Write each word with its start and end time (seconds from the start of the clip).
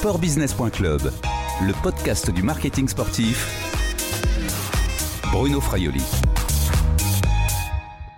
Sportbusiness.club, 0.00 1.02
le 1.60 1.82
podcast 1.82 2.30
du 2.30 2.42
marketing 2.42 2.88
sportif. 2.88 3.46
Bruno 5.30 5.60
Fraioli. 5.60 6.00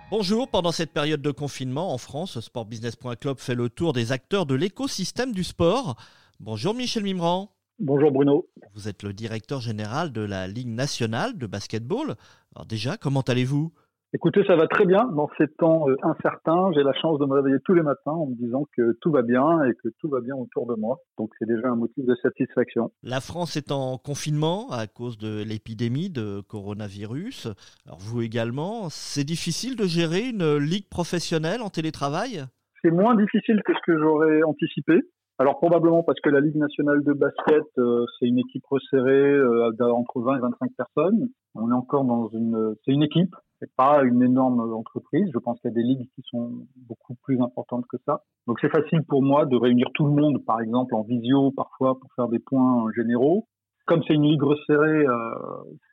Bonjour, 0.09 0.47
pendant 0.47 0.71
cette 0.71 0.93
période 0.93 1.21
de 1.21 1.31
confinement 1.31 1.93
en 1.93 1.97
France, 1.97 2.39
Sportbusiness.club 2.39 3.37
fait 3.37 3.53
le 3.53 3.67
tour 3.67 3.91
des 3.91 4.13
acteurs 4.13 4.45
de 4.45 4.55
l'écosystème 4.55 5.33
du 5.33 5.43
sport. 5.43 5.97
Bonjour 6.39 6.73
Michel 6.73 7.03
Mimran. 7.03 7.51
Bonjour 7.79 8.13
Bruno. 8.13 8.47
Vous 8.73 8.87
êtes 8.87 9.03
le 9.03 9.11
directeur 9.11 9.59
général 9.59 10.13
de 10.13 10.21
la 10.21 10.47
Ligue 10.47 10.69
nationale 10.69 11.37
de 11.37 11.47
basketball. 11.47 12.15
Alors 12.55 12.65
déjà, 12.65 12.95
comment 12.95 13.19
allez-vous? 13.19 13.73
Écoutez, 14.15 14.43
ça 14.45 14.55
va 14.55 14.67
très 14.67 14.85
bien 14.85 15.05
dans 15.05 15.27
ces 15.39 15.47
temps 15.47 15.89
euh, 15.89 15.95
incertains. 16.03 16.71
J'ai 16.75 16.83
la 16.83 16.93
chance 16.93 17.17
de 17.17 17.25
me 17.25 17.33
réveiller 17.33 17.57
tous 17.65 17.73
les 17.73 17.81
matins 17.81 18.11
en 18.11 18.27
me 18.27 18.35
disant 18.35 18.67
que 18.77 18.95
tout 19.01 19.09
va 19.09 19.23
bien 19.23 19.63
et 19.63 19.73
que 19.73 19.89
tout 19.99 20.07
va 20.07 20.21
bien 20.21 20.35
autour 20.35 20.67
de 20.67 20.75
moi. 20.75 20.99
Donc 21.17 21.31
c'est 21.39 21.47
déjà 21.47 21.69
un 21.69 21.75
motif 21.75 22.05
de 22.05 22.13
satisfaction. 22.21 22.91
La 23.01 23.21
France 23.21 23.57
est 23.57 23.71
en 23.71 23.97
confinement 23.97 24.69
à 24.69 24.85
cause 24.85 25.17
de 25.17 25.43
l'épidémie 25.43 26.11
de 26.11 26.41
coronavirus. 26.41 27.47
Alors 27.87 27.97
vous 27.97 28.21
également, 28.21 28.89
c'est 28.91 29.23
difficile 29.23 29.75
de 29.75 29.85
gérer 29.85 30.29
une 30.29 30.57
ligue 30.57 30.89
professionnelle 30.89 31.63
en 31.63 31.69
télétravail? 31.69 32.43
C'est 32.83 32.91
moins 32.91 33.15
difficile 33.15 33.61
que 33.65 33.73
ce 33.73 33.79
que 33.83 33.97
j'aurais 33.97 34.43
anticipé. 34.43 35.01
Alors 35.43 35.57
probablement 35.57 36.03
parce 36.03 36.21
que 36.21 36.29
la 36.29 36.39
Ligue 36.39 36.55
nationale 36.55 37.03
de 37.03 37.11
basket, 37.11 37.65
euh, 37.77 38.05
c'est 38.17 38.27
une 38.27 38.39
équipe 38.39 38.63
resserrée 38.65 39.11
euh, 39.11 39.73
entre 39.91 40.21
20 40.21 40.37
et 40.37 40.39
25 40.39 40.71
personnes. 40.77 41.27
On 41.53 41.69
est 41.69 41.73
encore 41.73 42.05
dans 42.05 42.29
une, 42.29 42.73
c'est 42.85 42.93
une 42.93 43.03
équipe 43.03 43.35
c'est 43.59 43.75
pas 43.75 44.03
une 44.03 44.23
énorme 44.23 44.73
entreprise. 44.73 45.29
Je 45.33 45.39
pense 45.39 45.59
qu'il 45.59 45.69
y 45.69 45.73
a 45.73 45.75
des 45.75 45.83
ligues 45.83 46.07
qui 46.15 46.21
sont 46.31 46.65
beaucoup 46.87 47.15
plus 47.23 47.41
importantes 47.41 47.83
que 47.89 47.97
ça. 48.05 48.21
Donc 48.47 48.59
c'est 48.61 48.69
facile 48.69 49.03
pour 49.03 49.21
moi 49.21 49.45
de 49.45 49.57
réunir 49.57 49.87
tout 49.93 50.05
le 50.05 50.13
monde, 50.13 50.45
par 50.45 50.61
exemple 50.61 50.95
en 50.95 51.01
visio 51.01 51.51
parfois 51.51 51.99
pour 51.99 52.09
faire 52.15 52.29
des 52.29 52.39
points 52.39 52.89
généraux. 52.95 53.45
Comme 53.85 54.01
c'est 54.07 54.13
une 54.13 54.23
ligue 54.23 54.43
resserrée, 54.43 55.05
euh, 55.05 55.13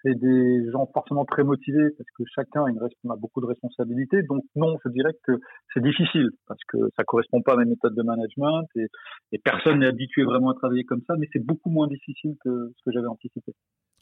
c'est 0.02 0.14
des 0.14 0.70
gens 0.70 0.88
forcément 0.94 1.24
très 1.24 1.42
motivés 1.42 1.90
parce 1.98 2.08
que 2.16 2.22
chacun 2.34 2.64
a, 2.64 2.70
une, 2.70 2.78
a 2.78 3.16
beaucoup 3.16 3.40
de 3.40 3.46
responsabilités. 3.46 4.22
Donc 4.22 4.44
non, 4.54 4.76
je 4.84 4.90
dirais 4.90 5.12
que 5.26 5.32
c'est 5.74 5.82
difficile 5.82 6.30
parce 6.46 6.60
que 6.68 6.78
ça 6.96 7.02
correspond 7.02 7.42
pas 7.42 7.54
à 7.54 7.56
mes 7.56 7.64
méthodes 7.64 7.96
de 7.96 8.02
management 8.02 8.64
et, 8.76 8.86
et 9.32 9.38
personne 9.38 9.80
n'est 9.80 9.88
habitué 9.88 10.22
vraiment 10.22 10.50
à 10.50 10.54
travailler 10.54 10.84
comme 10.84 11.02
ça. 11.08 11.14
Mais 11.18 11.26
c'est 11.32 11.44
beaucoup 11.44 11.70
moins 11.70 11.88
difficile 11.88 12.36
que 12.44 12.70
ce 12.76 12.82
que 12.84 12.92
j'avais 12.92 13.08
anticipé. 13.08 13.52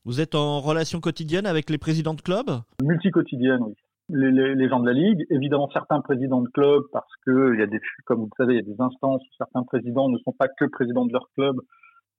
Vous 0.04 0.20
êtes 0.20 0.34
en 0.34 0.60
relation 0.60 1.00
quotidienne 1.00 1.46
avec 1.46 1.70
les 1.70 1.78
présidents 1.78 2.14
de 2.14 2.20
club 2.20 2.46
Multi-quotidienne, 2.82 3.62
oui. 3.62 3.74
Les, 4.10 4.30
les, 4.30 4.54
les, 4.54 4.68
gens 4.70 4.80
de 4.80 4.86
la 4.86 4.94
ligue, 4.94 5.26
évidemment 5.28 5.68
certains 5.70 6.00
présidents 6.00 6.40
de 6.40 6.48
club 6.48 6.82
parce 6.92 7.12
que 7.26 7.52
il 7.52 7.60
y 7.60 7.62
a 7.62 7.66
des, 7.66 7.78
comme 8.06 8.20
vous 8.20 8.30
le 8.32 8.42
savez, 8.42 8.54
il 8.54 8.56
y 8.56 8.70
a 8.70 8.74
des 8.74 8.80
instances 8.80 9.20
où 9.20 9.34
certains 9.36 9.64
présidents 9.64 10.08
ne 10.08 10.16
sont 10.24 10.32
pas 10.32 10.48
que 10.48 10.64
présidents 10.64 11.04
de 11.04 11.12
leur 11.12 11.28
club, 11.34 11.56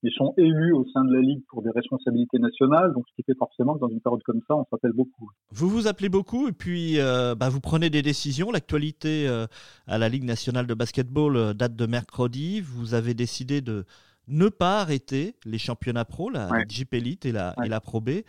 ils 0.04 0.14
sont 0.14 0.34
élus 0.38 0.74
au 0.74 0.86
sein 0.94 1.04
de 1.04 1.14
la 1.14 1.22
ligue 1.22 1.44
pour 1.50 1.62
des 1.62 1.72
responsabilités 1.72 2.40
nationales, 2.40 2.94
donc 2.94 3.06
ce 3.10 3.16
qui 3.16 3.24
fait 3.24 3.38
forcément 3.38 3.76
que 3.76 3.80
dans 3.80 3.90
une 3.90 4.00
période 4.00 4.22
comme 4.24 4.42
ça, 4.48 4.56
on 4.56 4.66
s'appelle 4.70 4.94
beaucoup. 4.94 5.30
Vous 5.52 5.70
vous 5.70 5.88
appelez 5.88 6.10
beaucoup 6.10 6.48
et 6.48 6.54
puis 6.54 7.00
euh, 7.00 7.36
bah, 7.36 7.50
vous 7.50 7.60
prenez 7.60 7.90
des 7.90 8.02
décisions. 8.02 8.52
L'actualité 8.52 9.28
euh, 9.28 9.46
à 9.88 9.98
la 9.98 10.08
Ligue 10.08 10.24
nationale 10.24 10.68
de 10.68 10.74
basketball 10.74 11.36
euh, 11.36 11.54
date 11.54 11.76
de 11.76 11.86
mercredi. 11.86 12.62
Vous 12.62 12.94
avez 12.94 13.14
décidé 13.14 13.62
de 13.62 13.86
ne 14.30 14.48
pas 14.48 14.82
arrêter 14.82 15.36
les 15.44 15.58
championnats 15.58 16.06
pro, 16.06 16.30
la 16.30 16.50
JP 16.68 16.94
Elite 16.94 17.26
et 17.26 17.32
la, 17.32 17.56
et 17.66 17.68
la 17.68 17.82
Pro 17.82 18.00
B. 18.00 18.22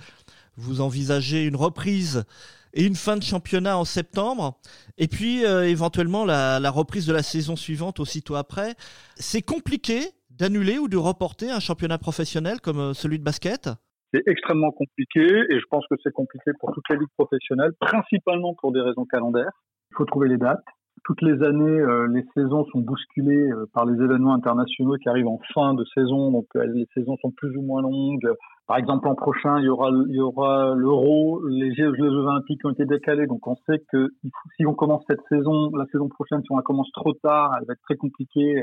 Vous 0.57 0.81
envisagez 0.81 1.45
une 1.45 1.57
reprise 1.57 2.25
et 2.73 2.85
une 2.85 2.95
fin 2.95 3.17
de 3.17 3.23
championnat 3.23 3.77
en 3.77 3.85
septembre, 3.85 4.59
et 4.97 5.09
puis 5.09 5.45
euh, 5.45 5.69
éventuellement 5.69 6.25
la, 6.25 6.61
la, 6.61 6.71
reprise 6.71 7.05
de 7.07 7.13
la 7.13 7.23
saison 7.23 7.57
suivante 7.57 7.99
aussitôt 8.01 8.37
après. 8.37 8.75
C'est 9.17 9.43
compliqué 9.43 10.13
d'annuler 10.41 10.79
ou 10.79 10.89
de 10.89 10.97
reporter 10.97 11.51
un 11.51 11.61
championnat 11.61 11.99
professionnel 11.99 12.61
comme 12.61 12.81
euh, 12.81 12.95
celui 12.95 13.19
de 13.19 13.25
basket? 13.25 13.69
C'est 14.13 14.27
extrêmement 14.27 14.73
compliqué, 14.73 15.21
et 15.21 15.61
je 15.61 15.67
pense 15.71 15.85
que 15.89 15.95
c'est 16.03 16.13
compliqué 16.13 16.51
pour 16.59 16.73
toutes 16.73 16.89
les 16.91 16.97
ligues 16.97 17.15
professionnelles, 17.17 17.73
principalement 17.81 18.55
pour 18.61 18.73
des 18.73 18.81
raisons 18.81 19.05
calendaires. 19.05 19.53
Il 19.93 19.97
faut 19.97 20.05
trouver 20.05 20.29
les 20.29 20.39
dates 20.39 20.65
toutes 21.05 21.23
les 21.23 21.43
années, 21.43 21.81
euh, 21.81 22.07
les 22.09 22.25
saisons 22.35 22.65
sont 22.67 22.81
bousculées 22.81 23.51
euh, 23.51 23.67
par 23.73 23.87
les 23.87 23.95
événements 24.03 24.35
internationaux 24.35 24.97
qui 24.97 25.09
arrivent 25.09 25.29
en 25.29 25.41
fin 25.55 25.75
de 25.75 25.85
saison. 25.95 26.31
Donc, 26.31 26.47
les 26.55 26.87
saisons 26.95 27.17
sont 27.23 27.31
plus 27.31 27.57
ou 27.57 27.63
moins 27.63 27.83
longues. 27.83 28.29
Par 28.67 28.77
exemple, 28.77 29.07
l'an 29.07 29.15
prochain, 29.15 29.59
il 29.61 29.65
y 29.65 29.69
aura, 29.69 29.91
il 30.09 30.15
y 30.15 30.21
aura 30.21 30.75
l'Euro, 30.75 31.41
les 31.49 31.75
Jeux, 31.75 31.89
Olympiques 31.89 32.65
ont 32.65 32.71
été 32.71 32.85
décalés. 32.85 33.27
Donc, 33.27 33.47
on 33.47 33.57
sait 33.67 33.83
que 33.91 34.11
si 34.57 34.67
on 34.67 34.75
commence 34.75 35.03
cette 35.09 35.23
saison, 35.29 35.71
la 35.75 35.87
saison 35.87 36.09
prochaine, 36.09 36.43
si 36.43 36.53
on 36.53 36.57
la 36.57 36.63
commence 36.63 36.91
trop 36.93 37.15
tard, 37.15 37.57
elle 37.59 37.67
va 37.67 37.73
être 37.73 37.83
très 37.83 37.97
compliquée 37.97 38.63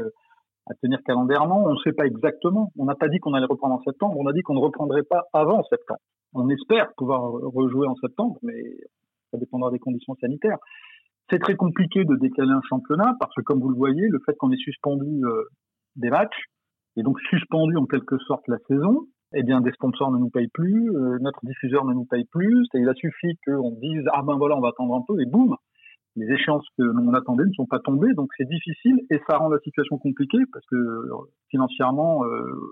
à 0.70 0.74
tenir 0.82 1.00
calendairement. 1.06 1.66
On 1.66 1.74
ne 1.74 1.80
sait 1.80 1.94
pas 1.94 2.06
exactement. 2.06 2.72
On 2.78 2.86
n'a 2.86 2.96
pas 2.96 3.10
dit 3.10 3.20
qu'on 3.20 3.34
allait 3.34 3.46
reprendre 3.46 3.76
en 3.76 3.82
septembre. 3.82 4.16
On 4.18 4.28
a 4.28 4.34
dit 4.34 4.42
qu'on 4.42 4.54
ne 4.54 4.60
reprendrait 4.60 5.04
pas 5.04 5.24
avant 5.34 5.64
septembre. 5.64 6.00
On 6.34 6.50
espère 6.50 6.90
pouvoir 6.98 7.22
rejouer 7.22 7.88
en 7.88 7.96
septembre, 7.96 8.38
mais 8.44 8.62
ça 9.32 9.38
dépendra 9.38 9.72
des 9.72 9.80
conditions 9.80 10.16
sanitaires. 10.20 10.58
C'est 11.30 11.40
très 11.40 11.56
compliqué 11.56 12.06
de 12.06 12.16
décaler 12.16 12.52
un 12.52 12.62
championnat 12.70 13.16
parce 13.20 13.34
que, 13.36 13.42
comme 13.42 13.60
vous 13.60 13.70
le 13.70 13.76
voyez, 13.76 14.08
le 14.08 14.20
fait 14.26 14.34
qu'on 14.38 14.52
ait 14.52 14.58
suspendu 14.58 15.26
euh, 15.26 15.44
des 15.96 16.10
matchs 16.10 16.46
et 16.96 17.04
donc 17.04 17.20
suspendu 17.30 17.76
en 17.78 17.86
quelque 17.86 18.18
sorte 18.20 18.48
la 18.48 18.58
saison, 18.68 19.08
eh 19.34 19.44
bien, 19.44 19.60
des 19.60 19.72
sponsors 19.72 20.12
ne 20.12 20.18
nous 20.18 20.30
payent 20.30 20.50
plus, 20.54 20.90
euh, 20.96 21.18
notre 21.20 21.40
diffuseur 21.44 21.84
ne 21.84 21.94
nous 21.94 22.06
paye 22.06 22.24
plus. 22.32 22.66
Il 22.74 22.88
a 22.88 22.94
suffi 22.94 23.38
qu'on 23.46 23.72
dise 23.72 24.04
ah 24.14 24.22
ben 24.26 24.38
voilà, 24.38 24.56
on 24.56 24.62
va 24.62 24.70
attendre 24.70 24.96
un 24.96 25.04
peu 25.06 25.22
et 25.22 25.26
boum, 25.26 25.56
les 26.18 26.34
échéances 26.34 26.66
que 26.78 26.84
l'on 26.84 27.14
attendait 27.14 27.46
ne 27.46 27.54
sont 27.54 27.66
pas 27.66 27.80
tombées, 27.80 28.14
donc 28.14 28.30
c'est 28.38 28.48
difficile 28.48 29.00
et 29.10 29.20
ça 29.30 29.38
rend 29.38 29.50
la 29.50 29.60
situation 29.60 29.98
compliquée 29.98 30.44
parce 30.52 30.66
que 30.66 30.76
euh, 30.76 31.10
financièrement, 31.50 32.24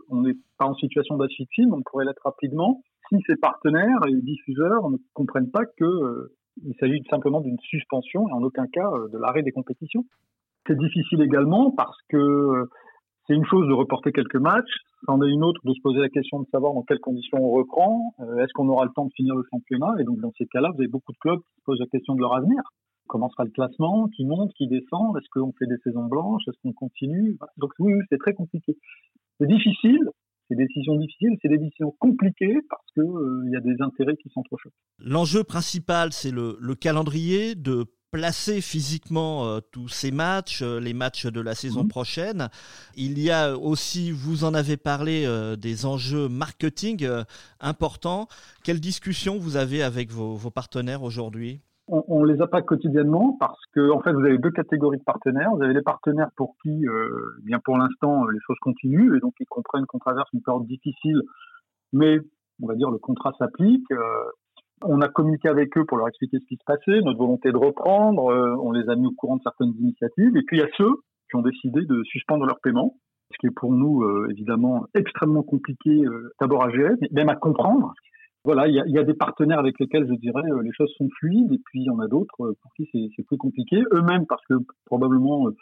on 0.10 0.22
n'est 0.22 0.36
pas 0.58 0.66
en 0.66 0.76
situation 0.76 1.16
d'asphyxie, 1.18 1.66
on 1.72 1.82
pourrait 1.84 2.06
l'être 2.06 2.24
rapidement 2.26 2.82
si 3.10 3.18
ces 3.28 3.36
partenaires 3.36 4.00
et 4.08 4.22
diffuseurs 4.22 4.90
ne 4.90 4.98
comprennent 5.14 5.52
pas 5.52 5.66
que 5.78 6.30
il 6.64 6.76
s'agit 6.80 7.04
simplement 7.10 7.42
d'une 7.42 7.60
suspension 7.60 8.28
et 8.30 8.34
en 8.34 8.42
aucun 8.42 8.68
cas 8.68 8.90
euh, 8.92 9.08
de 9.10 9.18
l'arrêt 9.18 9.44
des 9.44 9.52
compétitions. 9.52 10.06
C'est 10.68 10.78
difficile 10.78 11.22
également 11.22 11.72
parce 11.72 11.98
que 12.10 12.18
euh, 12.18 12.66
c'est 13.28 13.36
une 13.36 13.46
chose 13.46 13.68
de 13.68 13.74
reporter 13.74 14.12
quelques 14.12 14.36
matchs, 14.36 14.72
c'en 15.06 15.22
est 15.22 15.30
une 15.30 15.44
autre 15.44 15.60
de 15.64 15.74
se 15.74 15.82
poser 15.82 16.00
la 16.00 16.10
question 16.10 16.40
de 16.40 16.48
savoir 16.52 16.74
dans 16.74 16.84
quelles 16.84 17.00
conditions 17.00 17.40
on 17.42 17.52
reprend, 17.52 18.14
euh, 18.20 18.44
est-ce 18.44 18.54
qu'on 18.54 18.70
aura 18.70 18.86
le 18.86 18.92
temps 18.96 19.06
de 19.06 19.14
finir 19.16 19.36
le 19.36 19.44
championnat, 19.52 19.96
et 20.00 20.04
donc 20.04 20.20
dans 20.20 20.32
ces 20.38 20.46
cas-là, 20.46 20.70
vous 20.74 20.82
avez 20.82 20.88
beaucoup 20.88 21.12
de 21.12 21.18
clubs 21.18 21.40
qui 21.40 21.60
se 21.60 21.64
posent 21.66 21.80
la 21.80 21.88
question 21.88 22.16
de 22.16 22.22
leur 22.22 22.36
avenir. 22.36 22.62
Comment 23.08 23.30
sera 23.30 23.44
le 23.44 23.52
classement 23.52 24.08
Qui 24.10 24.26
monte 24.26 24.54
Qui 24.54 24.68
descend 24.68 25.16
Est-ce 25.18 25.30
qu'on 25.32 25.54
fait 25.54 25.68
des 25.68 25.78
saisons 25.84 26.06
blanches 26.06 26.44
Est-ce 26.48 26.58
qu'on 26.64 26.74
continue? 26.74 27.38
Donc 27.58 27.72
oui, 27.80 27.94
oui 27.94 28.02
c'est 28.10 28.18
très 28.18 28.34
compliqué. 28.34 28.78
C'est 29.40 29.48
difficile, 29.48 30.10
c'est 30.48 30.56
des 30.56 30.66
décisions 30.66 30.96
difficiles, 30.98 31.38
c'est 31.42 31.50
des 31.50 31.58
décisions 31.58 31.96
compliquées 32.00 32.58
parce 32.70 32.86
que 32.96 33.02
il 33.02 33.50
euh, 33.50 33.52
y 33.52 33.56
a 33.56 33.62
des 33.62 33.82
intérêts 33.82 34.16
qui 34.18 34.30
sont 34.30 34.44
trop 34.44 34.58
chauds. 34.58 34.72
L'enjeu 35.00 35.44
principal, 35.44 36.14
c'est 36.14 36.32
le, 36.32 36.58
le, 36.60 36.76
calendrier 36.76 37.56
de 37.56 37.86
placer 38.12 38.62
physiquement 38.62 39.46
euh, 39.46 39.60
tous 39.72 39.90
ces 39.90 40.12
matchs, 40.12 40.62
euh, 40.62 40.80
les 40.80 40.94
matchs 40.94 41.26
de 41.26 41.42
la 41.42 41.56
saison 41.56 41.84
mhm. 41.84 41.90
prochaine. 41.90 42.50
Il 42.96 43.20
y 43.20 43.32
a 43.32 43.58
aussi, 43.58 44.12
vous 44.12 44.44
en 44.44 44.54
avez 44.54 44.78
parlé, 44.78 45.28
des 45.58 45.86
enjeux 45.86 46.30
marketing 46.30 47.08
importants. 47.60 48.28
Quelle 48.64 48.80
discussion 48.80 49.38
vous 49.38 49.58
avez 49.58 49.84
avec 49.84 50.12
vos, 50.12 50.36
vos 50.36 50.52
partenaires 50.52 51.04
aujourd'hui? 51.04 51.62
On, 51.88 52.26
ne 52.26 52.32
les 52.32 52.42
a 52.42 52.48
quotidiennement 52.62 53.38
parce 53.40 53.60
que 53.74 53.92
en 53.92 54.02
fait 54.02 54.12
vous 54.12 54.26
avez 54.26 54.38
deux 54.38 54.52
catégories 54.52 54.98
de 54.98 55.04
partenaires. 55.04 55.52
Vous 55.56 55.62
avez 55.62 55.74
les 55.74 55.82
partenaires 55.82 56.30
pour 56.36 56.56
qui, 56.64 56.88
euh, 56.88 57.38
bien 57.44 57.60
pour 57.64 57.78
l'instant, 57.78 58.28
les 58.28 58.40
choses 58.46 58.58
continuent 58.62 59.16
et 59.16 59.20
donc 59.20 59.34
ils 59.40 59.46
comprennent 59.46 59.86
qu'on 59.86 60.00
traverse 60.00 60.30
une 60.34 60.42
période 60.42 60.66
difficile, 60.66 61.22
mais 61.94 62.18
on 62.62 62.68
va 62.68 62.76
dire 62.76 62.90
le 62.90 62.98
contrat 62.98 63.34
s'applique. 63.38 63.86
Euh, 63.92 64.24
on 64.84 65.02
a 65.02 65.08
communiqué 65.08 65.48
avec 65.48 65.78
eux 65.78 65.86
pour 65.86 65.98
leur 65.98 66.08
expliquer 66.08 66.40
ce 66.40 66.46
qui 66.48 66.56
se 66.56 66.64
passait, 66.66 67.02
notre 67.02 67.20
volonté 67.20 67.52
de 67.52 67.58
reprendre. 67.58 68.32
Euh, 68.32 68.56
on 68.62 68.72
les 68.72 68.90
a 68.90 68.96
mis 68.96 69.08
au 69.08 69.12
courant 69.12 69.38
de 69.38 69.44
certaines 69.44 69.74
initiatives. 69.80 70.36
Et 70.36 70.42
puis 70.42 70.58
il 70.58 70.62
y 70.62 70.64
a 70.64 70.70
ceux 70.78 70.96
qui 71.30 71.36
ont 71.36 71.42
décidé 71.42 71.82
de 71.86 72.04
suspendre 72.04 72.46
leur 72.46 72.60
paiement, 72.62 72.96
ce 73.32 73.38
qui 73.40 73.48
est 73.48 73.56
pour 73.56 73.72
nous 73.72 74.04
évidemment 74.30 74.86
extrêmement 74.94 75.42
compliqué 75.42 76.04
d'abord 76.40 76.64
à 76.64 76.70
gérer, 76.70 76.94
même 77.12 77.30
à 77.30 77.36
comprendre, 77.36 77.94
voilà, 78.46 78.68
il 78.68 78.76
y 78.76 79.00
a, 79.00 79.04
des 79.04 79.14
partenaires 79.16 79.60
avec 79.60 79.80
lesquels 79.80 80.08
je 80.08 80.14
dirais 80.14 80.50
euh, 80.52 80.62
les 80.62 80.72
choses 80.72 80.94
sont 80.98 81.10
fluides, 81.18 81.52
et 81.52 81.58
puis 81.66 81.82
il 81.82 81.86
y 81.86 81.90
en 81.90 82.00
a 82.00 82.08
d'autres 82.08 82.42
euh, 82.42 82.58
pour 82.62 82.72
qui 82.76 82.88
c'est 82.94 83.24
plus 83.24 83.38
compliqué, 83.38 83.84
eux-mêmes 83.92 84.28
parce 84.28 84.46
que 84.46 84.54
probablement 84.86 85.48
euh, 85.48 85.56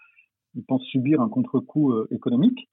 ils 0.56 0.66
pensent 0.66 0.84
subir 0.84 1.22
un 1.22 1.30
contre-coup 1.30 1.96
économique. 2.12 2.70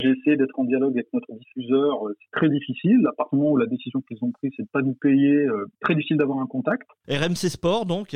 J'ai 0.00 0.10
essayé 0.10 0.36
d'être 0.36 0.58
en 0.58 0.64
dialogue 0.64 0.92
avec 0.92 1.10
notre 1.14 1.32
diffuseur, 1.32 2.00
c'est 2.20 2.38
très 2.38 2.50
difficile. 2.50 3.00
À 3.08 3.12
partir 3.16 3.38
du 3.38 3.42
moment 3.42 3.52
où 3.52 3.56
la 3.56 3.66
décision 3.66 4.02
qu'ils 4.02 4.18
ont 4.20 4.30
prise, 4.32 4.52
c'est 4.56 4.64
de 4.64 4.68
pas 4.70 4.82
nous 4.82 4.92
payer, 4.92 5.46
très 5.80 5.94
difficile 5.94 6.18
d'avoir 6.18 6.40
un 6.40 6.46
contact. 6.46 6.86
RMC 7.08 7.48
Sport 7.48 7.86
donc. 7.86 8.14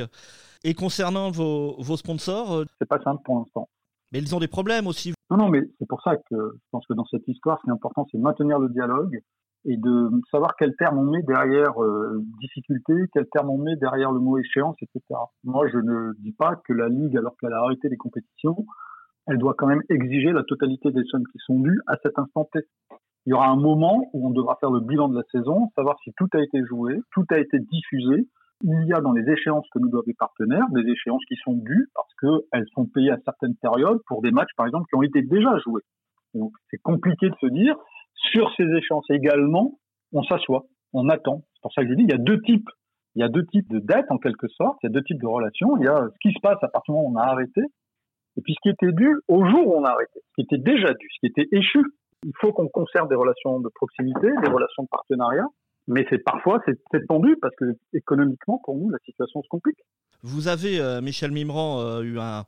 Et 0.63 0.75
concernant 0.75 1.31
vos, 1.31 1.77
vos 1.81 1.97
sponsors 1.97 2.65
C'est 2.79 2.89
pas 2.89 3.01
simple 3.01 3.23
pour 3.25 3.39
l'instant. 3.39 3.71
Mais 4.13 4.19
ils 4.19 4.35
ont 4.35 4.41
des 4.41 4.49
problèmes 4.49 4.87
aussi. 4.87 5.15
Non, 5.31 5.39
non, 5.39 5.49
mais 5.49 5.63
c'est 5.79 5.89
pour 5.89 6.03
ça 6.03 6.17
que 6.17 6.37
je 6.55 6.69
pense 6.71 6.87
que 6.87 6.93
dans 6.93 7.07
cette 7.07 7.27
histoire, 7.29 7.59
ce 7.61 7.63
qui 7.63 7.71
est 7.71 7.73
important, 7.73 8.07
c'est 8.11 8.19
de 8.19 8.23
maintenir 8.23 8.59
le 8.59 8.69
dialogue, 8.69 9.19
et 9.69 9.77
de 9.77 10.11
savoir 10.31 10.57
quel 10.59 10.75
terme 10.77 10.99
on 10.99 11.11
met 11.11 11.23
derrière 11.23 11.81
euh, 11.83 12.23
difficulté, 12.41 12.95
quel 13.13 13.27
terme 13.29 13.51
on 13.51 13.59
met 13.59 13.77
derrière 13.77 14.11
le 14.13 14.19
mot 14.19 14.39
échéance, 14.39 14.77
etc. 14.81 15.03
Moi, 15.45 15.69
je 15.69 15.77
ne 15.77 16.15
dis 16.21 16.33
pas 16.33 16.57
que 16.67 16.73
la 16.73 16.89
Ligue, 16.89 17.19
alors 17.19 17.37
qu'elle 17.39 17.53
a 17.53 17.59
arrêté 17.59 17.91
les 17.91 17.99
compétitions, 17.99 18.65
elle 19.27 19.37
doit 19.37 19.55
quand 19.57 19.67
même 19.67 19.83
exiger 19.91 20.33
la 20.33 20.43
totalité 20.43 20.91
des 20.91 21.05
sommes 21.05 21.27
qui 21.27 21.39
sont 21.45 21.61
dues 21.61 21.81
à 21.87 21.97
cet 22.03 22.19
instant 22.19 22.49
T. 22.51 22.61
Il 23.27 23.31
y 23.31 23.33
aura 23.35 23.49
un 23.49 23.57
moment 23.57 24.09
où 24.15 24.27
on 24.27 24.31
devra 24.31 24.57
faire 24.59 24.71
le 24.71 24.81
bilan 24.81 25.11
de 25.11 25.17
la 25.17 25.25
saison, 25.31 25.71
savoir 25.77 25.99
si 26.03 26.13
tout 26.17 26.29
a 26.33 26.41
été 26.41 26.65
joué, 26.65 26.99
tout 27.13 27.27
a 27.31 27.39
été 27.39 27.59
diffusé. 27.59 28.27
Il 28.63 28.87
y 28.87 28.95
a 28.95 29.03
dans 29.03 29.13
les 29.13 29.31
échéances 29.31 29.67
que 29.71 29.79
nous 29.81 29.91
doivent 29.91 30.07
les 30.07 30.15
partenaires 30.15 30.67
des 30.71 30.91
échéances 30.91 31.25
qui 31.29 31.37
sont 31.45 31.53
dues 31.53 31.91
parce 31.95 32.13
qu'elles 32.23 32.67
sont 32.75 32.87
payées 32.87 33.11
à 33.11 33.19
certaines 33.27 33.55
périodes 33.57 34.01
pour 34.07 34.23
des 34.23 34.31
matchs, 34.31 34.55
par 34.57 34.67
exemple, 34.67 34.87
qui 34.89 34.97
ont 34.97 35.03
été 35.03 35.21
déjà 35.21 35.59
joués. 35.59 35.83
Donc 36.35 36.53
c'est 36.71 36.79
compliqué 36.79 37.29
de 37.29 37.35
se 37.41 37.47
dire, 37.47 37.77
sur 38.33 38.53
ces 38.57 38.65
échéances 38.65 39.09
également, 39.11 39.79
on 40.13 40.23
s'assoit, 40.23 40.65
on 40.93 41.09
attend. 41.09 41.43
C'est 41.55 41.63
pour 41.63 41.73
ça 41.73 41.83
que 41.83 41.89
je 41.89 41.95
dis, 41.95 42.05
il 42.05 42.11
y 42.11 42.15
a 42.15 42.19
deux 42.19 42.41
types. 42.43 42.69
Il 43.15 43.23
y 43.23 43.25
a 43.25 43.29
deux 43.29 43.45
types 43.47 43.69
de 43.69 43.81
dettes 43.81 44.11
en 44.11 44.19
quelque 44.19 44.47
sorte, 44.49 44.79
il 44.83 44.87
y 44.87 44.91
a 44.91 44.93
deux 44.93 45.03
types 45.03 45.21
de 45.21 45.27
relations. 45.27 45.77
Il 45.79 45.85
y 45.85 45.89
a 45.89 46.09
ce 46.13 46.19
qui 46.21 46.33
se 46.33 46.41
passe 46.41 46.63
à 46.63 46.69
partir 46.69 46.95
du 46.95 46.99
moment 47.01 47.09
où 47.09 47.13
on 47.15 47.17
a 47.17 47.25
arrêté, 47.25 47.63
et 48.37 48.41
puis 48.43 48.55
ce 48.55 48.61
qui 48.63 48.69
était 48.69 48.93
dû 48.93 49.17
au 49.27 49.45
jour 49.45 49.67
où 49.67 49.75
on 49.75 49.85
a 49.85 49.91
arrêté, 49.91 50.21
ce 50.21 50.35
qui 50.37 50.43
était 50.43 50.63
déjà 50.63 50.93
dû, 50.95 51.09
ce 51.11 51.21
qui 51.21 51.27
était 51.27 51.49
échu. 51.51 51.83
Il 52.25 52.33
faut 52.41 52.53
qu'on 52.53 52.69
conserve 52.69 53.09
des 53.09 53.17
relations 53.17 53.61
de 53.61 53.69
proximité, 53.75 54.29
des 54.43 54.51
relations 54.51 54.83
de 54.83 54.89
partenariat, 54.89 55.47
mais 55.89 56.07
c'est 56.11 56.19
parfois 56.19 56.63
c'est 56.67 57.07
tendu 57.07 57.37
parce 57.41 57.55
que 57.57 57.77
économiquement 57.93 58.61
pour 58.65 58.77
nous 58.77 58.91
la 58.91 58.99
situation 59.05 59.43
se 59.43 59.49
complique. 59.49 59.79
Vous 60.23 60.49
avez, 60.49 60.81
euh, 60.81 61.01
Michel 61.01 61.31
Mimran, 61.31 61.81
euh, 61.81 62.03
eu 62.03 62.19
un, 62.19 62.45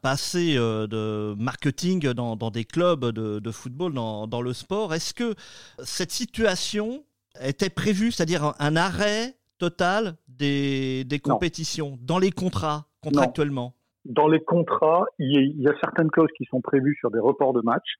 passé 0.00 0.54
euh, 0.56 0.86
de 0.86 1.34
marketing 1.38 2.12
dans, 2.12 2.50
des 2.50 2.64
clubs 2.64 3.04
de, 3.04 3.50
football, 3.50 3.92
dans, 3.92 4.42
le 4.42 4.52
sport. 4.54 4.94
Est-ce 4.94 5.12
que 5.12 5.34
cette 5.80 6.12
situation 6.12 7.04
était 7.42 7.68
prévue, 7.68 8.10
c'est-à-dire 8.10 8.54
un, 8.58 8.76
arrêt 8.76 9.34
total 9.58 10.14
des, 10.28 11.04
compétitions 11.22 11.98
dans 12.00 12.18
les 12.18 12.30
contrats, 12.30 12.86
contractuellement? 13.02 13.74
Dans 14.06 14.28
les 14.28 14.40
contrats, 14.40 15.04
il 15.18 15.60
y, 15.60 15.68
a, 15.68 15.72
certaines 15.80 16.10
clauses 16.10 16.30
qui 16.38 16.46
sont 16.46 16.62
prévues 16.62 16.96
sur 17.00 17.10
des 17.10 17.20
reports 17.20 17.52
de 17.52 17.60
matchs. 17.60 17.98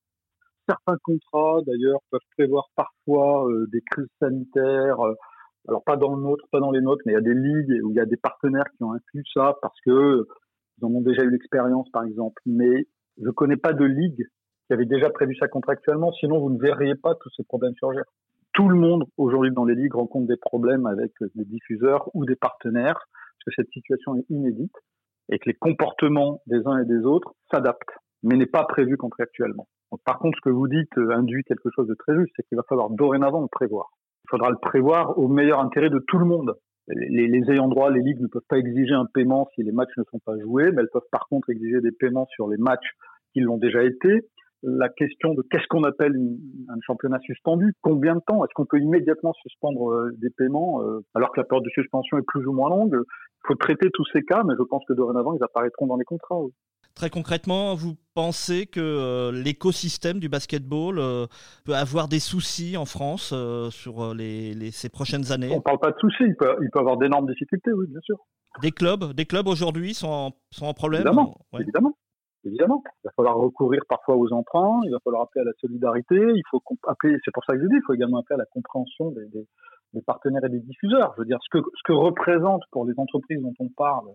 Certains 0.71 0.99
contrats, 1.03 1.63
d'ailleurs, 1.67 1.99
peuvent 2.13 2.21
prévoir 2.37 2.69
parfois 2.77 3.45
des 3.73 3.81
crises 3.81 4.07
sanitaires 4.21 5.01
alors 5.69 5.83
pas 5.85 5.97
dans 5.97 6.15
le 6.15 6.23
nôtre, 6.23 6.45
pas 6.51 6.61
dans 6.61 6.71
les 6.71 6.81
nôtres, 6.81 7.03
mais 7.07 7.13
il 7.13 7.17
y 7.17 7.19
a 7.19 7.21
des 7.21 7.35
ligues 7.35 7.85
où 7.85 7.91
il 7.91 7.97
y 7.97 8.01
a 8.01 8.07
des 8.07 8.17
partenaires 8.17 8.71
qui 8.77 8.85
ont 8.85 8.93
inclus 8.93 9.25
ça 9.35 9.57
parce 9.61 9.79
que 9.85 10.27
ils 10.79 10.85
en 10.85 10.89
ont 10.89 11.01
déjà 11.01 11.23
eu 11.23 11.31
l'expérience, 11.31 11.91
par 11.91 12.05
exemple. 12.05 12.41
Mais 12.47 12.87
je 13.21 13.31
connais 13.31 13.57
pas 13.57 13.73
de 13.73 13.85
ligue 13.85 14.27
qui 14.67 14.73
avait 14.73 14.87
déjà 14.87 15.11
prévu 15.11 15.35
ça 15.37 15.49
contractuellement, 15.49 16.13
sinon 16.13 16.39
vous 16.39 16.51
ne 16.51 16.59
verriez 16.59 16.95
pas 16.95 17.15
tous 17.17 17.31
ces 17.37 17.45
problèmes 17.45 17.75
surgir. 17.75 18.03
Tout 18.53 18.69
le 18.69 18.77
monde 18.77 19.05
aujourd'hui 19.17 19.53
dans 19.53 19.65
les 19.65 19.75
ligues 19.75 19.95
rencontre 19.95 20.29
des 20.29 20.37
problèmes 20.37 20.87
avec 20.87 21.13
des 21.35 21.45
diffuseurs 21.45 22.09
ou 22.15 22.25
des 22.25 22.37
partenaires, 22.37 22.99
parce 23.05 23.45
que 23.57 23.63
cette 23.63 23.71
situation 23.73 24.17
est 24.17 24.25
inédite 24.31 24.75
et 25.29 25.39
que 25.39 25.49
les 25.49 25.55
comportements 25.55 26.41
des 26.47 26.67
uns 26.67 26.79
et 26.79 26.87
des 26.87 27.05
autres 27.05 27.35
s'adaptent, 27.51 27.99
mais 28.23 28.37
n'est 28.37 28.47
pas 28.47 28.65
prévu 28.65 28.97
contractuellement. 28.97 29.69
Par 30.05 30.19
contre, 30.19 30.37
ce 30.39 30.49
que 30.49 30.55
vous 30.55 30.69
dites 30.69 30.97
induit 30.97 31.45
quelque 31.45 31.69
chose 31.75 31.87
de 31.87 31.95
très 31.95 32.15
juste, 32.17 32.33
c'est 32.37 32.47
qu'il 32.49 32.57
va 32.57 32.65
falloir 32.69 32.91
dorénavant 32.91 33.43
le 33.43 33.49
prévoir 33.49 33.91
il 34.25 34.31
faudra 34.31 34.51
le 34.51 34.57
prévoir 34.57 35.19
au 35.19 35.29
meilleur 35.29 35.61
intérêt 35.61 35.91
de 35.91 35.99
tout 36.07 36.19
le 36.19 36.25
monde. 36.25 36.55
Les, 36.89 37.29
les, 37.29 37.51
ayants 37.51 37.69
droit, 37.69 37.91
les 37.91 38.01
ligues 38.01 38.21
ne 38.21 38.27
peuvent 38.27 38.43
pas 38.49 38.59
exiger 38.59 38.95
un 38.95 39.07
paiement 39.07 39.49
si 39.55 39.63
les 39.63 39.73
matchs 39.73 39.97
ne 39.97 40.05
sont 40.11 40.19
pas 40.25 40.39
joués, 40.39 40.73
mais 40.73 40.83
elles 40.83 40.89
peuvent 40.93 41.03
par 41.13 41.27
contre 41.29 41.51
exiger 41.51 41.81
des 41.81 41.93
paiements 41.93 42.27
sur 42.35 42.49
les 42.49 42.57
matchs 42.57 42.97
qui 43.33 43.41
l'ont 43.41 43.59
déjà 43.59 43.85
été. 43.85 44.23
La 44.63 44.89
question 44.89 45.35
de 45.35 45.43
qu'est-ce 45.51 45.67
qu'on 45.69 45.85
appelle 45.85 46.15
un 46.69 46.81
championnat 46.83 47.19
suspendu, 47.21 47.73
combien 47.81 48.17
de 48.17 48.21
temps, 48.27 48.45
est-ce 48.45 48.53
qu'on 48.55 48.67
peut 48.67 48.81
immédiatement 48.81 49.33
suspendre 49.35 49.91
euh, 49.91 50.11
des 50.19 50.31
paiements 50.31 50.83
euh, 50.83 51.01
alors 51.15 51.33
que 51.33 51.41
la 51.41 51.45
période 51.45 51.65
de 51.65 51.71
suspension 51.71 52.19
est 52.19 52.27
plus 52.27 52.47
ou 52.47 52.53
moins 52.53 52.69
longue? 52.69 52.95
Il 52.95 53.47
faut 53.47 53.55
traiter 53.55 53.89
tous 53.93 54.05
ces 54.13 54.23
cas, 54.23 54.43
mais 54.45 54.55
je 54.59 54.63
pense 54.65 54.85
que 54.87 54.93
dorénavant 54.93 55.35
ils 55.35 55.43
apparaîtront 55.43 55.87
dans 55.87 55.97
les 55.97 56.05
contrats. 56.05 56.41
Très 56.95 57.09
concrètement, 57.09 57.75
vous 57.75 57.95
pensez 58.15 58.67
que 58.67 58.81
euh, 58.81 59.33
l'écosystème 59.33 60.19
du 60.19 60.29
basketball 60.29 60.99
euh, 60.99 61.27
peut 61.65 61.75
avoir 61.75 62.09
des 62.09 62.21
soucis 62.21 62.77
en 62.77 62.85
France 62.85 63.33
euh, 63.33 63.71
sur 63.71 64.15
les, 64.15 64.71
ces 64.71 64.89
prochaines 64.91 65.33
années? 65.33 65.51
On 65.53 65.57
ne 65.57 65.61
parle 65.61 65.79
pas 65.79 65.93
de 65.93 65.99
soucis, 65.99 66.25
il 66.25 66.37
peut, 66.37 66.57
il 66.63 66.69
peut 66.71 66.81
avoir 66.81 66.99
d'énormes 66.99 67.27
difficultés, 67.27 67.73
oui, 67.73 67.87
bien 67.89 68.01
sûr. 68.03 68.17
Des 68.61 68.73
clubs, 68.73 69.13
des 69.15 69.25
clubs 69.25 69.47
aujourd'hui 69.47 69.95
sont, 69.95 70.09
en, 70.09 70.31
sont 70.51 70.67
en 70.67 70.75
problème 70.75 71.03
Évidemment, 71.03 71.39
évidemment. 71.59 71.97
Évidemment, 72.45 72.83
il 72.87 73.09
va 73.09 73.11
falloir 73.17 73.37
recourir 73.37 73.83
parfois 73.89 74.17
aux 74.17 74.33
emprunts, 74.33 74.81
il 74.85 74.91
va 74.91 74.99
falloir 75.05 75.23
appeler 75.23 75.43
à 75.43 75.45
la 75.45 75.53
solidarité, 75.61 76.17
il 76.17 76.43
faut 76.51 76.63
appeler, 76.87 77.17
c'est 77.25 77.33
pour 77.33 77.45
ça 77.45 77.53
que 77.55 77.61
je 77.61 77.67
dis, 77.67 77.77
il 77.77 77.83
faut 77.87 77.93
également 77.93 78.19
appeler 78.19 78.37
à 78.37 78.39
la 78.39 78.47
compréhension 78.47 79.11
des, 79.11 79.27
des, 79.29 79.47
des 79.93 80.03
partenaires 80.03 80.45
et 80.45 80.49
des 80.49 80.61
diffuseurs. 80.61 81.13
Je 81.17 81.23
veux 81.23 81.27
dire, 81.27 81.39
ce 81.43 81.59
que, 81.59 81.63
ce 81.63 81.83
que 81.85 81.93
représente 81.93 82.63
pour 82.71 82.87
les 82.87 82.95
entreprises 82.97 83.43
dont 83.43 83.55
on 83.59 83.69
parle 83.69 84.09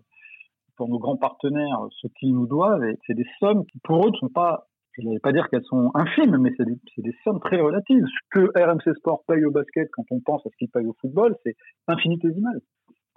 pour 0.76 0.88
nos 0.88 0.98
grands 0.98 1.16
partenaires 1.16 1.80
ce 1.90 2.06
qu'ils 2.18 2.34
nous 2.34 2.46
doivent, 2.46 2.82
c'est 3.06 3.14
des 3.14 3.26
sommes 3.40 3.64
qui 3.66 3.78
pour 3.80 4.06
eux 4.06 4.10
ne 4.10 4.16
sont 4.16 4.28
pas, 4.28 4.66
je 4.92 5.08
vais 5.08 5.18
pas 5.18 5.32
dire 5.32 5.48
qu'elles 5.48 5.64
sont 5.64 5.90
infimes, 5.94 6.36
mais 6.38 6.52
c'est 6.56 6.64
des, 6.66 7.14
sommes 7.24 7.40
très 7.40 7.60
relatives. 7.60 8.04
Ce 8.04 8.38
que 8.38 8.58
RMC 8.58 8.96
Sport 8.96 9.24
paye 9.26 9.44
au 9.44 9.50
basket 9.50 9.88
quand 9.92 10.04
on 10.10 10.20
pense 10.20 10.44
à 10.46 10.50
ce 10.50 10.56
qu'il 10.56 10.68
paye 10.68 10.86
au 10.86 10.96
football, 11.00 11.36
c'est 11.44 11.56
infinitésimal. 11.88 12.60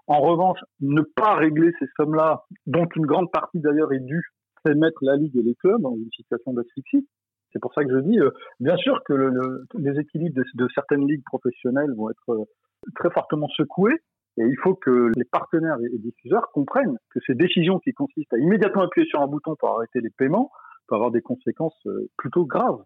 En 0.08 0.22
revanche, 0.22 0.60
ne 0.82 1.02
pas 1.02 1.36
régler 1.36 1.72
ces 1.80 1.86
sommes-là, 1.98 2.44
dont 2.66 2.88
une 2.96 3.06
grande 3.06 3.32
partie 3.32 3.60
d'ailleurs 3.60 3.94
est 3.94 4.00
due, 4.00 4.24
c'est 4.66 4.76
mettre 4.76 5.00
la 5.02 5.16
Ligue 5.16 5.38
et 5.38 5.44
les 5.44 5.56
clubs 5.56 5.82
dans 5.82 5.96
une 5.96 6.10
situation 6.16 6.54
d'asphyxie. 6.54 7.08
C'est 7.54 7.60
pour 7.60 7.74
ça 7.74 7.84
que 7.84 7.92
je 7.92 8.00
dis, 8.00 8.20
euh, 8.20 8.30
bien 8.60 8.78
sûr 8.78 9.02
que 9.06 9.14
le, 9.14 9.66
les 9.78 10.00
équilibres 10.00 10.36
de, 10.36 10.44
de, 10.54 10.68
certaines 10.74 11.08
ligues 11.08 11.24
professionnelles 11.26 11.94
vont 11.96 12.10
être 12.10 12.30
euh, 12.30 12.46
très 12.96 13.10
fortement 13.12 13.48
secoués, 13.50 14.02
et 14.40 14.44
il 14.44 14.56
faut 14.64 14.76
que 14.76 15.12
les 15.18 15.26
partenaires 15.26 15.78
et 15.82 15.98
diffuseurs 15.98 16.50
comprennent 16.54 16.98
que 17.10 17.20
ces 17.28 17.36
décisions 17.36 17.80
qui 17.80 17.92
consistent 17.92 18.34
à 18.34 18.38
immédiatement 18.38 18.84
appuyer 18.84 19.06
sur 19.08 19.22
un 19.22 19.28
bouton 19.28 19.56
pour 19.60 19.76
arrêter 19.76 20.00
les 20.00 20.10
paiements 20.10 20.50
peuvent 20.88 20.98
avoir 20.98 21.12
des 21.12 21.22
conséquences 21.22 21.76
euh, 21.88 22.10
plutôt 22.18 22.46
graves. 22.46 22.82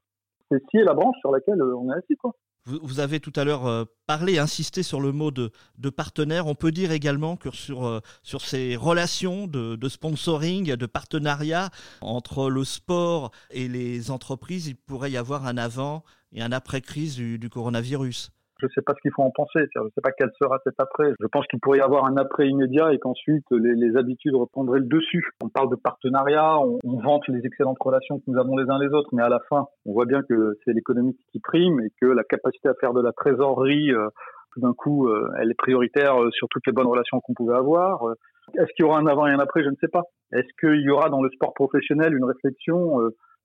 C'est 0.49 0.61
est 0.73 0.83
la 0.83 0.93
branche 0.93 1.15
sur 1.19 1.31
laquelle 1.31 1.61
euh, 1.61 1.75
on 1.77 1.91
est 1.91 1.95
assis. 1.95 2.15
Quoi. 2.15 2.31
Vous, 2.65 2.99
avez 2.99 3.19
tout 3.19 3.33
à 3.35 3.43
l'heure 3.43 3.67
euh, 3.67 3.83
parlé, 4.07 4.39
insisté 4.39 4.81
sur 4.81 4.99
le 4.99 5.11
mot 5.11 5.29
de, 5.29 5.51
de, 5.77 5.89
partenaire. 5.91 6.47
On 6.47 6.55
peut 6.55 6.71
dire 6.71 6.91
également 6.91 7.35
que 7.37 7.51
sur, 7.51 8.01
sur 8.23 8.41
ces 8.41 8.75
relations 8.75 9.45
de, 9.47 9.89
sponsoring, 9.89 10.75
de 10.75 10.85
partenariat 10.87 11.69
entre 12.01 12.49
le 12.49 12.63
sport 12.63 13.31
et 13.51 13.67
les 13.67 14.09
entreprises, 14.09 14.67
il 14.67 14.75
pourrait 14.75 15.11
y 15.11 15.17
avoir 15.17 15.45
un 15.45 15.57
avant 15.57 16.03
et 16.31 16.41
un 16.41 16.51
après-crise 16.51 17.17
du 17.17 17.49
coronavirus 17.49 18.31
je 18.63 18.67
ne 18.67 18.71
sais 18.71 18.81
pas 18.81 18.93
ce 18.95 19.01
qu'il 19.01 19.11
faut 19.11 19.23
en 19.23 19.31
penser. 19.31 19.59
Je 19.75 19.79
ne 19.79 19.89
sais 19.89 20.01
pas 20.01 20.11
quel 20.17 20.29
sera 20.41 20.57
cet 20.63 20.75
après. 20.79 21.11
Je 21.19 21.27
pense 21.27 21.45
qu'il 21.47 21.59
pourrait 21.59 21.79
y 21.79 21.81
avoir 21.81 22.05
un 22.05 22.15
après 22.15 22.47
immédiat 22.47 22.93
et 22.93 22.99
qu'ensuite 22.99 23.45
les, 23.51 23.97
habitudes 23.97 24.35
reprendraient 24.35 24.79
le 24.79 24.85
dessus. 24.85 25.27
On 25.43 25.49
parle 25.49 25.69
de 25.69 25.75
partenariat, 25.75 26.57
on, 26.59 26.79
vante 26.83 27.27
les 27.27 27.45
excellentes 27.45 27.77
relations 27.79 28.19
que 28.19 28.23
nous 28.27 28.39
avons 28.39 28.55
les 28.57 28.69
uns 28.69 28.79
les 28.79 28.87
autres, 28.87 29.09
mais 29.11 29.21
à 29.21 29.29
la 29.29 29.39
fin, 29.49 29.67
on 29.85 29.93
voit 29.93 30.05
bien 30.05 30.21
que 30.23 30.57
c'est 30.63 30.73
l'économie 30.73 31.15
qui 31.31 31.39
prime 31.39 31.79
et 31.81 31.91
que 32.01 32.07
la 32.07 32.23
capacité 32.23 32.69
à 32.69 32.73
faire 32.79 32.93
de 32.93 33.01
la 33.01 33.11
trésorerie, 33.11 33.91
euh, 33.91 34.07
tout 34.53 34.61
d'un 34.61 34.73
coup, 34.73 35.09
euh, 35.09 35.29
elle 35.39 35.51
est 35.51 35.57
prioritaire 35.57 36.21
euh, 36.21 36.31
sur 36.31 36.47
toutes 36.49 36.65
les 36.65 36.73
bonnes 36.73 36.87
relations 36.87 37.19
qu'on 37.19 37.33
pouvait 37.33 37.57
avoir. 37.57 38.05
Est-ce 38.55 38.71
qu'il 38.75 38.85
y 38.85 38.87
aura 38.87 38.99
un 38.99 39.07
avant 39.07 39.27
et 39.27 39.31
un 39.31 39.39
après? 39.39 39.63
Je 39.63 39.69
ne 39.69 39.75
sais 39.81 39.89
pas. 39.89 40.03
Est-ce 40.31 40.47
qu'il 40.59 40.81
y 40.81 40.89
aura 40.89 41.09
dans 41.09 41.21
le 41.21 41.29
sport 41.29 41.53
professionnel 41.53 42.15
une 42.15 42.25
réflexion 42.25 42.99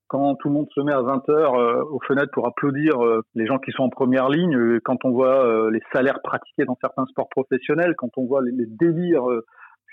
quand 0.09 0.35
tout 0.35 0.49
le 0.49 0.55
monde 0.55 0.67
se 0.73 0.81
met 0.81 0.91
à 0.91 1.01
20 1.01 1.29
heures 1.29 1.53
euh, 1.53 1.83
aux 1.83 2.01
fenêtres 2.05 2.31
pour 2.33 2.47
applaudir 2.47 3.01
euh, 3.01 3.21
les 3.35 3.45
gens 3.45 3.59
qui 3.59 3.71
sont 3.71 3.83
en 3.83 3.89
première 3.89 4.27
ligne, 4.27 4.55
euh, 4.55 4.81
quand 4.83 5.05
on 5.05 5.11
voit 5.11 5.69
les 5.71 5.81
salaires 5.93 6.19
pratiqués 6.21 6.65
dans 6.65 6.77
certains 6.81 7.05
sports 7.05 7.29
professionnels, 7.29 7.93
quand 7.95 8.09
on 8.17 8.25
voit 8.25 8.41
les, 8.41 8.65
délires 8.65 9.27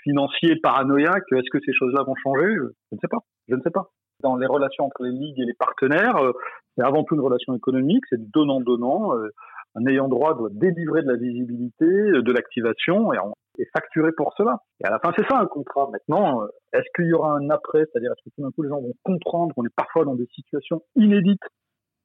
financiers 0.03 0.55
paranoïaques, 0.57 1.31
est-ce 1.31 1.49
que 1.51 1.59
ces 1.63 1.73
choses-là 1.73 2.03
vont 2.03 2.15
changer? 2.15 2.47
Je 2.55 2.95
ne 2.95 2.99
sais 2.99 3.07
pas. 3.07 3.19
Je 3.47 3.55
ne 3.55 3.61
sais 3.61 3.69
pas. 3.69 3.89
Dans 4.21 4.35
les 4.35 4.47
relations 4.47 4.85
entre 4.85 5.03
les 5.03 5.11
ligues 5.11 5.39
et 5.39 5.45
les 5.45 5.53
partenaires, 5.53 6.19
c'est 6.75 6.83
avant 6.83 7.03
tout 7.03 7.15
une 7.15 7.21
relation 7.21 7.55
économique, 7.55 8.03
c'est 8.09 8.19
du 8.19 8.29
donnant-donnant. 8.33 9.13
un 9.75 9.85
ayant 9.85 10.07
droit 10.07 10.35
doit 10.35 10.49
délivrer 10.51 11.03
de 11.03 11.07
la 11.07 11.17
visibilité, 11.17 11.85
de 11.85 12.31
l'activation, 12.31 13.13
et 13.13 13.17
est 13.57 13.69
facturé 13.73 14.11
pour 14.15 14.33
cela. 14.37 14.57
Et 14.81 14.85
à 14.85 14.89
la 14.89 14.99
fin, 14.99 15.11
c'est 15.15 15.27
ça 15.27 15.39
un 15.39 15.45
contrat. 15.45 15.89
Maintenant, 15.91 16.41
euh, 16.43 16.47
est-ce 16.73 16.87
qu'il 16.95 17.07
y 17.07 17.13
aura 17.13 17.37
un 17.37 17.49
après? 17.49 17.85
C'est-à-dire, 17.85 18.11
est-ce 18.11 18.29
que 18.29 18.35
tout 18.35 18.41
d'un 18.41 18.51
coup, 18.51 18.63
les 18.63 18.69
gens 18.69 18.81
vont 18.81 18.93
comprendre 19.03 19.53
qu'on 19.55 19.65
est 19.65 19.75
parfois 19.75 20.05
dans 20.05 20.15
des 20.15 20.27
situations 20.33 20.81
inédites 20.95 21.43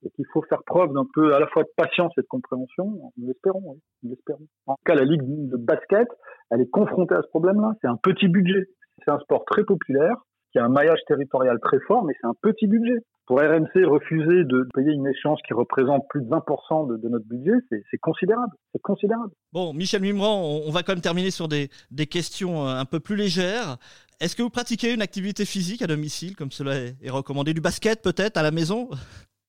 et 0.05 0.11
qu'il 0.11 0.27
faut 0.33 0.43
faire 0.43 0.63
preuve 0.65 0.93
d'un 0.93 1.07
peu 1.15 1.35
à 1.35 1.39
la 1.39 1.47
fois 1.49 1.63
de 1.63 1.71
patience 1.77 2.13
et 2.19 2.23
de 2.23 2.27
compréhension? 2.27 3.13
Nous 3.17 3.27
l'espérons, 3.27 3.63
oui. 3.65 3.81
Nous 4.03 4.11
l'espérons. 4.11 4.47
En 4.67 4.75
tout 4.75 4.85
cas, 4.85 4.95
la 4.95 5.05
Ligue 5.05 5.23
de 5.25 5.57
basket, 5.57 6.09
elle 6.51 6.61
est 6.61 6.71
confrontée 6.71 7.15
à 7.15 7.23
ce 7.23 7.29
problème-là. 7.29 7.73
C'est 7.81 7.89
un 7.89 7.97
petit 7.97 8.29
budget. 8.29 8.67
C'est 9.05 9.11
un 9.11 9.19
sport 9.21 9.45
très 9.45 9.65
populaire 9.65 10.17
qui 10.53 10.59
a 10.59 10.65
un 10.65 10.69
maillage 10.69 11.01
territorial 11.07 11.59
très 11.61 11.81
fort, 11.81 12.05
mais 12.05 12.15
c'est 12.21 12.27
un 12.27 12.35
petit 12.41 12.67
budget. 12.67 12.99
Pour 13.27 13.39
RMC, 13.39 13.85
refuser 13.85 14.45
de 14.45 14.69
payer 14.75 14.93
une 14.93 15.07
échéance 15.07 15.41
qui 15.47 15.55
représente 15.55 16.07
plus 16.09 16.23
de 16.23 16.29
20% 16.29 17.01
de, 17.01 17.09
notre 17.09 17.27
budget, 17.27 17.53
c'est 17.71 17.99
considérable. 17.99 18.53
C'est 18.73 18.83
considérable. 18.83 19.31
Bon, 19.53 19.73
Michel 19.73 20.03
Mimran, 20.03 20.43
on, 20.67 20.71
va 20.71 20.83
quand 20.83 20.93
même 20.93 21.03
terminer 21.03 21.31
sur 21.31 21.47
des, 21.47 21.69
questions 22.11 22.67
euh, 22.67 22.75
un 22.75 22.85
peu 22.85 22.99
plus 22.99 23.17
légères. 23.17 23.77
Est-ce 24.21 24.35
que 24.35 24.43
vous 24.43 24.51
pratiquez 24.51 24.93
une 24.93 25.03
activité 25.03 25.45
physique 25.45 25.83
à 25.83 25.87
domicile, 25.87 26.37
comme 26.37 26.51
cela 26.51 26.75
est, 26.77 27.11
recommandé? 27.11 27.55
Du 27.55 27.61
basket 27.61 28.03
peut-être 28.03 28.37
à 28.37 28.43
la 28.43 28.51
maison? 28.51 28.89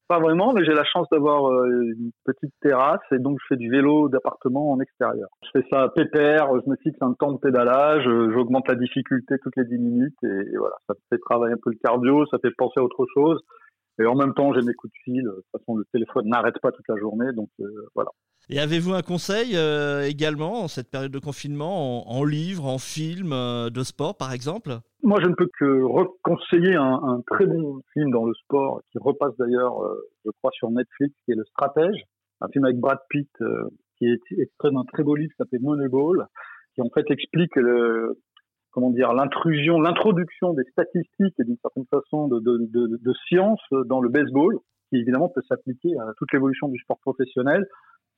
Pas 0.08 0.20
vraiment, 0.20 0.54
mais 0.54 0.66
j'ai 0.66 0.74
la 0.74 0.84
chance 0.84 1.08
d'avoir 1.12 1.50
euh, 1.50 1.94
une 1.98 2.12
petite 2.26 2.54
terrasse 2.62 3.02
et 3.12 3.20
donc 3.20 3.38
je 3.42 3.46
fais 3.50 3.56
du 3.56 3.70
vélo 3.70 4.10
d'appartement 4.10 4.72
en 4.72 4.80
extérieur. 4.80 5.30
Je 5.44 5.60
fais 5.60 5.66
ça 5.72 5.88
pépère, 5.96 6.50
je 6.64 6.70
me 6.70 6.76
fixe 6.84 6.98
un 7.02 7.14
temps 7.14 7.32
de 7.32 7.38
pédalage, 7.38 8.06
euh, 8.08 8.30
j'augmente 8.34 8.68
la 8.68 8.76
difficulté 8.76 9.36
toutes 9.42 9.56
les 9.56 9.64
10 9.64 9.78
minutes 9.78 10.24
et, 10.24 10.58
voilà, 10.58 10.76
ça 10.88 10.96
fait 11.10 11.20
travailler 11.20 11.54
un 11.54 11.60
peu 11.64 11.70
le 11.70 11.78
cardio, 11.82 12.26
ça 12.28 12.38
fait 12.40 12.52
penser 12.58 12.80
à 12.80 12.84
autre 12.84 13.06
chose. 13.14 13.40
Et 14.00 14.06
en 14.06 14.16
même 14.16 14.34
temps, 14.34 14.54
j'ai 14.54 14.62
mes 14.62 14.74
coups 14.74 14.92
de 14.92 14.98
fil. 15.04 15.24
De 15.24 15.30
toute 15.30 15.60
façon, 15.60 15.76
le 15.76 15.86
téléphone 15.92 16.28
n'arrête 16.28 16.60
pas 16.62 16.72
toute 16.72 16.88
la 16.88 16.98
journée, 16.98 17.32
donc 17.34 17.50
euh, 17.60 17.66
voilà. 17.94 18.10
Et 18.50 18.60
avez-vous 18.60 18.94
un 18.94 19.02
conseil 19.02 19.56
euh, 19.56 20.02
également 20.02 20.64
en 20.64 20.68
cette 20.68 20.90
période 20.90 21.12
de 21.12 21.20
confinement, 21.20 22.10
en, 22.12 22.24
livre, 22.26 22.66
en 22.66 22.78
film, 22.78 23.32
euh, 23.32 23.70
de 23.70 23.84
sport 23.84 24.18
par 24.18 24.34
exemple? 24.34 24.72
Moi, 25.02 25.20
je 25.22 25.28
ne 25.28 25.36
peux 25.36 25.48
que 25.60 25.84
reconseiller 25.84 26.76
un, 26.76 27.00
un, 27.04 27.22
très 27.28 27.46
bon 27.46 27.82
film 27.94 28.12
dans 28.12 28.26
le 28.26 28.34
sport, 28.34 28.82
qui 28.92 28.98
repasse 29.00 29.36
d'ailleurs, 29.38 29.76
je 30.26 30.32
crois, 30.40 30.52
sur 30.54 30.72
Netflix, 30.72 31.14
qui 31.26 31.32
est 31.32 31.36
Le 31.36 31.46
Stratège, 31.46 32.04
un 32.42 32.48
film 32.50 32.66
avec 32.66 32.80
Brad 32.80 33.00
Pitt, 33.10 33.30
qui 33.98 34.06
est 34.06 34.42
extrait 34.42 34.72
d'un 34.72 34.84
très 34.92 35.04
beau 35.04 35.16
livre 35.16 35.32
qui 35.32 35.38
s'appelle 35.38 35.62
Moneyball, 35.62 36.26
qui 36.74 36.82
en 36.82 36.90
fait 36.94 37.10
explique 37.12 37.56
le, 37.56 38.18
comment 38.74 38.90
dire, 38.90 39.14
l'intrusion, 39.14 39.80
l'introduction 39.80 40.54
des 40.54 40.64
statistiques 40.72 41.36
et 41.40 41.44
d'une 41.44 41.58
certaine 41.62 41.86
façon 41.86 42.28
de, 42.28 42.40
de, 42.40 42.58
de, 42.72 43.00
de, 43.02 43.14
science 43.28 43.62
dans 43.86 44.02
le 44.02 44.10
baseball, 44.10 44.58
qui 44.90 44.98
évidemment 44.98 45.30
peut 45.30 45.44
s'appliquer 45.48 45.96
à 46.00 46.12
toute 46.18 46.34
l'évolution 46.34 46.68
du 46.68 46.80
sport 46.80 47.00
professionnel. 47.00 47.66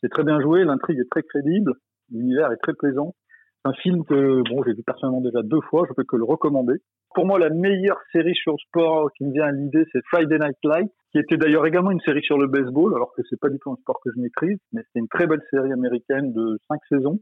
C'est 0.02 0.10
très 0.10 0.24
bien 0.24 0.40
joué, 0.40 0.64
l'intrigue 0.64 1.00
est 1.00 1.10
très 1.12 1.24
crédible, 1.24 1.74
l'univers 2.10 2.52
est 2.52 2.58
très 2.58 2.74
plaisant. 2.74 3.16
C'est 3.64 3.70
un 3.70 3.74
film 3.74 4.06
que 4.06 4.42
bon, 4.50 4.64
j'ai 4.66 4.74
vu 4.74 4.84
personnellement 4.84 5.22
déjà 5.22 5.42
deux 5.44 5.62
fois, 5.70 5.86
je 5.90 5.94
peux 5.94 6.04
que 6.04 6.16
le 6.16 6.24
recommander. 6.24 6.76
Pour 7.14 7.26
moi, 7.26 7.38
la 7.40 7.50
meilleure 7.50 8.00
série 8.12 8.36
sur 8.36 8.54
le 8.54 8.58
sport 8.58 9.10
qui 9.18 9.26
me 9.26 9.34
vient 9.34 9.46
à 9.46 9.52
l'idée, 9.52 9.86
c'est 9.92 10.02
Friday 10.10 10.38
Night 10.38 10.58
Lights, 10.64 10.92
qui 11.12 11.20
était 11.20 11.38
d'ailleurs 11.38 11.66
également 11.66 11.92
une 11.92 12.02
série 12.02 12.24
sur 12.24 12.38
le 12.38 12.48
baseball, 12.48 12.94
alors 12.94 13.14
que 13.16 13.22
c'est 13.30 13.40
pas 13.40 13.50
du 13.50 13.58
tout 13.60 13.72
un 13.72 13.78
sport 13.78 14.00
que 14.04 14.12
je 14.16 14.22
maîtrise, 14.22 14.58
mais 14.72 14.82
c'est 14.92 15.00
une 15.00 15.08
très 15.08 15.28
belle 15.28 15.42
série 15.50 15.72
américaine 15.72 16.34
de 16.34 16.60
cinq 16.70 16.80
saisons 16.90 17.20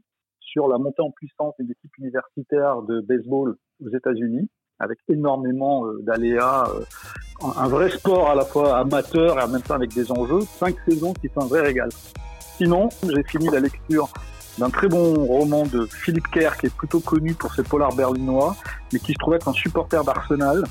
sur 0.54 0.68
la 0.68 0.78
montée 0.78 1.02
en 1.02 1.10
puissance 1.10 1.52
d'une 1.58 1.70
équipe 1.70 1.90
universitaire 1.98 2.82
de 2.82 3.00
baseball 3.00 3.56
aux 3.84 3.88
États-Unis, 3.88 4.48
avec 4.78 4.98
énormément 5.08 5.84
euh, 5.84 6.00
d'aléas, 6.02 6.68
euh, 6.70 7.46
un 7.56 7.66
vrai 7.66 7.90
sport 7.90 8.30
à 8.30 8.36
la 8.36 8.44
fois 8.44 8.78
amateur 8.78 9.38
et 9.38 9.42
en 9.42 9.48
même 9.48 9.62
temps 9.62 9.74
avec 9.74 9.92
des 9.92 10.10
enjeux, 10.12 10.42
cinq 10.42 10.76
saisons 10.88 11.12
qui 11.12 11.28
sont 11.28 11.42
un 11.42 11.46
vrai 11.46 11.60
régal. 11.60 11.88
Sinon, 12.56 12.88
j'ai 13.02 13.24
fini 13.24 13.48
la 13.48 13.58
lecture 13.58 14.08
d'un 14.58 14.70
très 14.70 14.88
bon 14.88 15.24
roman 15.24 15.64
de 15.66 15.86
Philippe 15.86 16.28
Kerr, 16.28 16.56
qui 16.58 16.66
est 16.66 16.74
plutôt 16.74 17.00
connu 17.00 17.34
pour 17.34 17.54
ses 17.54 17.62
polars 17.62 17.94
berlinois, 17.94 18.56
mais 18.92 18.98
qui 18.98 19.12
se 19.12 19.18
trouve 19.18 19.34
être 19.34 19.48
un 19.48 19.52
supporter 19.52 20.02
d'Arsenal, 20.04 20.64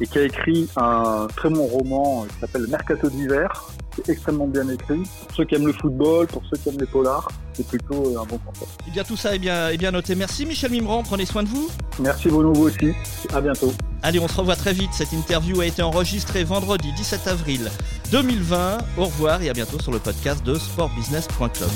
et 0.00 0.06
qui 0.06 0.18
a 0.18 0.22
écrit 0.22 0.68
un 0.76 1.26
très 1.34 1.50
bon 1.50 1.66
roman 1.66 2.24
qui 2.28 2.40
s'appelle 2.40 2.66
Mercato 2.68 3.08
d'hiver, 3.10 3.66
extrêmement 4.08 4.46
bien 4.46 4.68
écrit. 4.68 5.02
Pour 5.26 5.36
ceux 5.36 5.44
qui 5.44 5.54
aiment 5.56 5.66
le 5.66 5.72
football, 5.72 6.26
pour 6.28 6.42
ceux 6.50 6.56
qui 6.58 6.68
aiment 6.68 6.78
les 6.78 6.86
polars, 6.86 7.28
c'est 7.52 7.66
plutôt 7.66 8.06
euh, 8.06 8.20
un 8.20 8.24
bon 8.24 8.38
concept. 8.38 8.70
Et 8.80 8.84
eh 8.88 8.90
bien 8.92 9.02
tout 9.02 9.16
ça 9.16 9.34
est 9.34 9.38
bien, 9.38 9.68
est 9.70 9.76
bien 9.76 9.90
noté. 9.90 10.14
Merci 10.14 10.46
Michel 10.46 10.70
Mimran, 10.70 11.02
prenez 11.02 11.26
soin 11.26 11.42
de 11.42 11.48
vous. 11.48 11.68
Merci 11.98 12.28
vous 12.28 12.42
aussi. 12.42 12.92
À 13.34 13.40
bientôt. 13.40 13.72
Allez, 14.02 14.20
on 14.20 14.28
se 14.28 14.36
revoit 14.36 14.56
très 14.56 14.72
vite. 14.72 14.90
Cette 14.92 15.12
interview 15.12 15.60
a 15.60 15.66
été 15.66 15.82
enregistrée 15.82 16.44
vendredi 16.44 16.92
17 16.92 17.26
avril 17.26 17.68
2020. 18.12 18.78
Au 18.96 19.04
revoir 19.06 19.42
et 19.42 19.50
à 19.50 19.52
bientôt 19.52 19.80
sur 19.80 19.90
le 19.90 19.98
podcast 19.98 20.44
de 20.44 20.54
sportbusiness.club. 20.54 21.68